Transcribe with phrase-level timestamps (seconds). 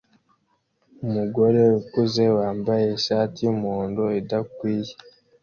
[1.05, 4.93] Umugore ukuze wambaye ishati yumuhondo idakwiye